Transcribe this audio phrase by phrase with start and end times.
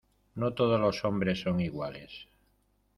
[0.33, 2.27] no todos los hombres son iguales...